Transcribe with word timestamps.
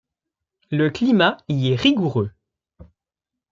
Le 0.71 0.89
climat 0.89 1.37
y 1.47 1.71
est 1.73 1.75
rigoureux. 1.75 2.31